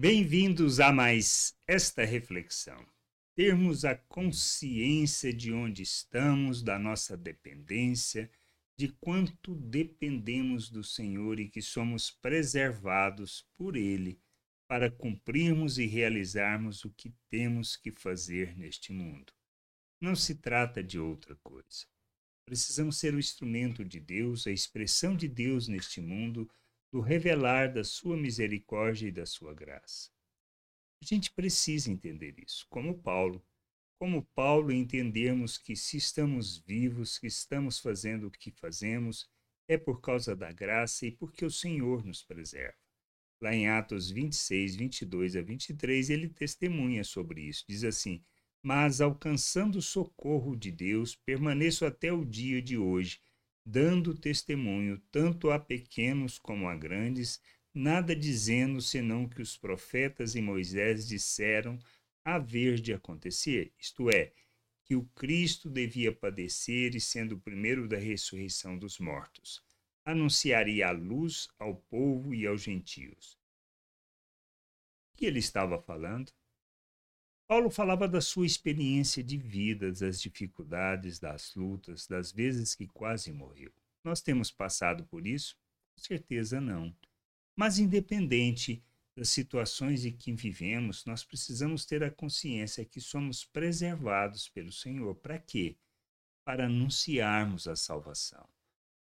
Bem-vindos 0.00 0.78
a 0.78 0.92
mais 0.92 1.58
esta 1.66 2.04
reflexão. 2.04 2.86
Termos 3.34 3.84
a 3.84 3.96
consciência 3.96 5.34
de 5.34 5.52
onde 5.52 5.82
estamos, 5.82 6.62
da 6.62 6.78
nossa 6.78 7.16
dependência, 7.16 8.30
de 8.78 8.90
quanto 9.00 9.56
dependemos 9.56 10.70
do 10.70 10.84
Senhor 10.84 11.40
e 11.40 11.48
que 11.48 11.60
somos 11.60 12.12
preservados 12.12 13.44
por 13.56 13.74
Ele 13.74 14.20
para 14.68 14.88
cumprirmos 14.88 15.78
e 15.78 15.86
realizarmos 15.86 16.84
o 16.84 16.92
que 16.92 17.12
temos 17.28 17.76
que 17.76 17.90
fazer 17.90 18.56
neste 18.56 18.92
mundo. 18.92 19.32
Não 20.00 20.14
se 20.14 20.36
trata 20.36 20.80
de 20.80 21.00
outra 21.00 21.34
coisa. 21.42 21.86
Precisamos 22.46 22.98
ser 22.98 23.14
o 23.14 23.18
instrumento 23.18 23.84
de 23.84 23.98
Deus, 23.98 24.46
a 24.46 24.52
expressão 24.52 25.16
de 25.16 25.26
Deus 25.26 25.66
neste 25.66 26.00
mundo, 26.00 26.48
do 26.92 27.00
revelar 27.00 27.72
da 27.72 27.84
sua 27.84 28.16
misericórdia 28.16 29.08
e 29.08 29.12
da 29.12 29.26
sua 29.26 29.52
graça. 29.54 30.10
A 31.02 31.04
gente 31.04 31.30
precisa 31.30 31.90
entender 31.90 32.34
isso, 32.38 32.66
como 32.68 32.98
Paulo. 32.98 33.44
Como 34.00 34.24
Paulo, 34.34 34.72
entendermos 34.72 35.58
que 35.58 35.74
se 35.74 35.96
estamos 35.96 36.58
vivos, 36.58 37.18
que 37.18 37.26
estamos 37.26 37.78
fazendo 37.78 38.28
o 38.28 38.30
que 38.30 38.50
fazemos, 38.50 39.28
é 39.68 39.76
por 39.76 40.00
causa 40.00 40.34
da 40.34 40.52
graça 40.52 41.06
e 41.06 41.10
porque 41.12 41.44
o 41.44 41.50
Senhor 41.50 42.04
nos 42.04 42.22
preserva. 42.22 42.78
Lá 43.40 43.54
em 43.54 43.68
Atos 43.68 44.10
26, 44.10 44.74
22 44.76 45.36
a 45.36 45.42
23, 45.42 46.10
ele 46.10 46.28
testemunha 46.28 47.04
sobre 47.04 47.42
isso. 47.42 47.64
Diz 47.68 47.84
assim: 47.84 48.24
Mas 48.62 49.00
alcançando 49.00 49.78
o 49.78 49.82
socorro 49.82 50.56
de 50.56 50.72
Deus, 50.72 51.14
permaneço 51.14 51.84
até 51.84 52.12
o 52.12 52.24
dia 52.24 52.60
de 52.60 52.76
hoje, 52.76 53.20
dando 53.70 54.14
testemunho 54.14 54.98
tanto 55.12 55.50
a 55.50 55.58
pequenos 55.58 56.38
como 56.38 56.66
a 56.66 56.74
grandes, 56.74 57.38
nada 57.74 58.16
dizendo 58.16 58.80
senão 58.80 59.28
que 59.28 59.42
os 59.42 59.58
profetas 59.58 60.34
e 60.34 60.40
Moisés 60.40 61.06
disseram 61.06 61.78
haver 62.24 62.80
de 62.80 62.94
acontecer, 62.94 63.70
isto 63.78 64.08
é, 64.08 64.32
que 64.86 64.96
o 64.96 65.04
Cristo 65.14 65.68
devia 65.68 66.10
padecer 66.10 66.94
e, 66.94 67.00
sendo 67.00 67.34
o 67.34 67.40
primeiro 67.40 67.86
da 67.86 67.98
ressurreição 67.98 68.78
dos 68.78 68.98
mortos, 68.98 69.62
anunciaria 70.02 70.88
a 70.88 70.90
luz 70.90 71.46
ao 71.58 71.76
povo 71.76 72.34
e 72.34 72.46
aos 72.46 72.62
gentios. 72.62 73.38
O 75.12 75.18
que 75.18 75.26
ele 75.26 75.40
estava 75.40 75.78
falando? 75.78 76.32
Paulo 77.48 77.70
falava 77.70 78.06
da 78.06 78.20
sua 78.20 78.44
experiência 78.44 79.24
de 79.24 79.38
vida, 79.38 79.90
das 79.90 80.20
dificuldades, 80.20 81.18
das 81.18 81.54
lutas, 81.54 82.06
das 82.06 82.30
vezes 82.30 82.74
que 82.74 82.86
quase 82.86 83.32
morreu. 83.32 83.72
Nós 84.04 84.20
temos 84.20 84.50
passado 84.50 85.06
por 85.06 85.26
isso? 85.26 85.56
Com 85.96 86.02
certeza 86.02 86.60
não. 86.60 86.94
Mas, 87.56 87.78
independente 87.78 88.84
das 89.16 89.30
situações 89.30 90.04
em 90.04 90.12
que 90.12 90.30
vivemos, 90.30 91.06
nós 91.06 91.24
precisamos 91.24 91.86
ter 91.86 92.04
a 92.04 92.10
consciência 92.10 92.84
que 92.84 93.00
somos 93.00 93.46
preservados 93.46 94.46
pelo 94.50 94.70
Senhor. 94.70 95.14
Para 95.14 95.38
quê? 95.38 95.78
Para 96.44 96.66
anunciarmos 96.66 97.66
a 97.66 97.74
salvação, 97.74 98.46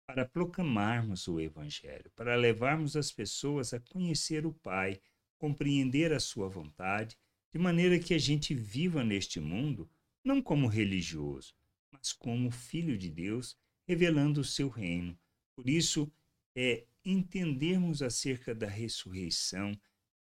para 0.07 0.27
proclamarmos 0.27 1.27
o 1.27 1.41
Evangelho, 1.41 2.11
para 2.15 2.37
levarmos 2.37 2.97
as 2.97 3.11
pessoas 3.11 3.73
a 3.73 3.81
conhecer 3.81 4.45
o 4.45 4.53
Pai, 4.53 5.01
compreender 5.39 6.13
a 6.13 6.21
Sua 6.21 6.51
vontade 6.51 7.17
de 7.57 7.63
maneira 7.63 7.99
que 7.99 8.13
a 8.13 8.19
gente 8.19 8.53
viva 8.53 9.03
neste 9.03 9.41
mundo 9.41 9.91
não 10.23 10.43
como 10.43 10.67
religioso, 10.67 11.55
mas 11.91 12.13
como 12.13 12.51
filho 12.51 12.99
de 12.99 13.09
Deus, 13.09 13.57
revelando 13.89 14.43
o 14.43 14.45
seu 14.45 14.69
reino. 14.69 15.19
Por 15.57 15.67
isso, 15.67 16.13
é 16.55 16.85
entendermos 17.03 18.03
acerca 18.03 18.55
da 18.55 18.67
ressurreição, 18.69 19.73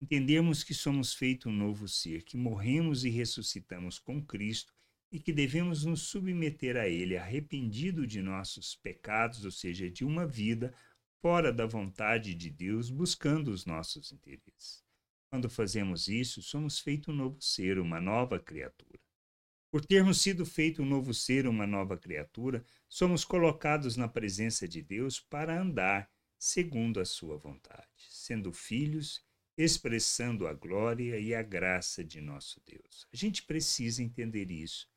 entendermos 0.01 0.63
que 0.63 0.73
somos 0.73 1.13
feito 1.13 1.49
um 1.49 1.51
novo 1.51 1.89
ser, 1.89 2.23
que 2.23 2.37
morremos 2.37 3.03
e 3.03 3.09
ressuscitamos 3.09 3.99
com 3.99 4.25
Cristo 4.25 4.73
e 5.11 5.19
que 5.19 5.33
devemos 5.33 5.83
nos 5.83 6.03
submeter 6.03 6.77
a 6.77 6.87
Ele, 6.87 7.17
arrependido 7.17 8.07
de 8.07 8.21
nossos 8.21 8.77
pecados, 8.77 9.43
ou 9.43 9.51
seja, 9.51 9.91
de 9.91 10.05
uma 10.05 10.25
vida 10.25 10.73
fora 11.21 11.51
da 11.51 11.65
vontade 11.65 12.33
de 12.33 12.49
Deus, 12.49 12.89
buscando 12.89 13.49
os 13.49 13.65
nossos 13.65 14.13
interesses. 14.13 14.84
Quando 15.35 15.49
fazemos 15.49 16.07
isso, 16.07 16.41
somos 16.41 16.79
feito 16.79 17.11
um 17.11 17.13
novo 17.13 17.41
ser, 17.41 17.77
uma 17.77 17.99
nova 17.99 18.39
criatura. 18.39 18.97
Por 19.69 19.85
termos 19.85 20.21
sido 20.21 20.45
feito 20.45 20.81
um 20.81 20.85
novo 20.85 21.13
ser, 21.13 21.45
uma 21.45 21.67
nova 21.67 21.97
criatura, 21.97 22.63
somos 22.87 23.25
colocados 23.25 23.97
na 23.97 24.07
presença 24.07 24.65
de 24.65 24.81
Deus 24.81 25.19
para 25.19 25.59
andar 25.59 26.09
segundo 26.39 27.01
a 27.01 27.05
sua 27.05 27.35
vontade, 27.35 28.05
sendo 28.07 28.53
filhos, 28.53 29.21
expressando 29.57 30.47
a 30.47 30.53
glória 30.53 31.19
e 31.19 31.35
a 31.35 31.43
graça 31.43 32.01
de 32.01 32.21
nosso 32.21 32.61
Deus. 32.65 33.05
A 33.11 33.17
gente 33.17 33.43
precisa 33.43 34.01
entender 34.01 34.49
isso 34.49 34.87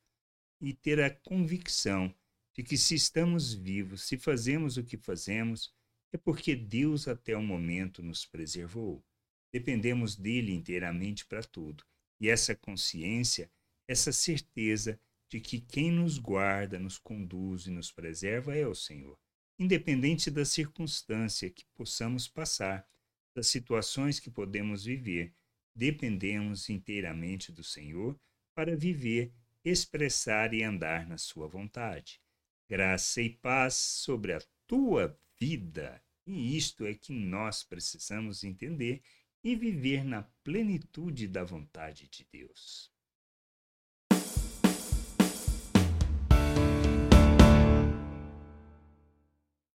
e 0.61 0.73
ter 0.73 1.01
a 1.01 1.09
convicção 1.09 2.15
de 2.53 2.63
que 2.63 2.77
se 2.77 2.95
estamos 2.95 3.53
vivos, 3.53 4.03
se 4.03 4.17
fazemos 4.17 4.77
o 4.77 4.85
que 4.85 4.95
fazemos, 4.95 5.75
é 6.13 6.17
porque 6.17 6.55
Deus 6.55 7.09
até 7.09 7.35
o 7.35 7.43
momento 7.43 8.01
nos 8.01 8.25
preservou. 8.25 9.03
Dependemos 9.51 10.15
dele 10.15 10.53
inteiramente 10.53 11.25
para 11.25 11.43
tudo. 11.43 11.83
E 12.19 12.29
essa 12.29 12.55
consciência, 12.55 13.51
essa 13.87 14.11
certeza 14.11 14.99
de 15.29 15.39
que 15.39 15.59
quem 15.59 15.91
nos 15.91 16.17
guarda, 16.17 16.79
nos 16.79 16.97
conduz 16.97 17.67
e 17.67 17.71
nos 17.71 17.91
preserva 17.91 18.55
é 18.55 18.67
o 18.67 18.75
Senhor. 18.75 19.17
Independente 19.57 20.31
da 20.31 20.45
circunstância 20.45 21.49
que 21.49 21.65
possamos 21.75 22.27
passar, 22.27 22.87
das 23.35 23.47
situações 23.47 24.19
que 24.19 24.29
podemos 24.29 24.85
viver, 24.85 25.33
dependemos 25.75 26.69
inteiramente 26.69 27.51
do 27.51 27.63
Senhor 27.63 28.19
para 28.55 28.75
viver, 28.75 29.31
expressar 29.63 30.53
e 30.53 30.63
andar 30.63 31.07
na 31.07 31.17
Sua 31.17 31.47
vontade. 31.47 32.19
Graça 32.67 33.21
e 33.21 33.29
paz 33.29 33.75
sobre 33.75 34.33
a 34.33 34.41
tua 34.67 35.17
vida. 35.39 36.03
E 36.25 36.55
isto 36.57 36.85
é 36.85 36.93
que 36.93 37.13
nós 37.13 37.63
precisamos 37.63 38.43
entender 38.43 39.01
e 39.43 39.55
viver 39.55 40.03
na 40.03 40.23
plenitude 40.43 41.27
da 41.27 41.43
vontade 41.43 42.07
de 42.09 42.27
Deus. 42.31 42.91